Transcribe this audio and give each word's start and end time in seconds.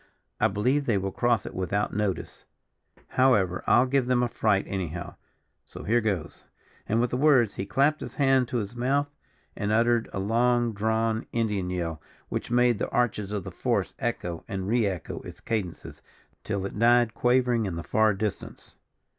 I 0.39 0.47
believe 0.47 0.87
they 0.87 0.97
will 0.97 1.11
cross 1.11 1.45
it 1.45 1.53
without 1.53 1.93
notice. 1.93 2.45
However, 3.09 3.63
I'll 3.67 3.85
give 3.85 4.07
them 4.07 4.23
a 4.23 4.27
fright 4.27 4.65
anyhow 4.67 5.13
so 5.63 5.83
here 5.83 6.01
goes," 6.01 6.43
and 6.89 6.99
with 6.99 7.11
the 7.11 7.17
words, 7.17 7.53
he 7.53 7.67
clapped 7.67 7.99
his 8.01 8.15
hand 8.15 8.47
to 8.47 8.57
his 8.57 8.75
mouth, 8.75 9.11
and 9.55 9.71
uttered 9.71 10.09
a 10.11 10.17
long 10.17 10.73
drawn 10.73 11.27
Indian 11.33 11.69
yell, 11.69 12.01
which 12.29 12.49
made 12.49 12.79
the 12.79 12.89
arches 12.89 13.31
of 13.31 13.43
the 13.43 13.51
forest 13.51 13.93
echo 13.99 14.43
and 14.47 14.67
re 14.67 14.87
echo 14.87 15.19
its 15.19 15.39
cadences, 15.39 16.01
till 16.43 16.65
it 16.65 16.79
died 16.79 17.13
quavering 17.13 17.67
in 17.67 17.75
the 17.75 17.83
far 17.83 18.15
distance. 18.15 18.77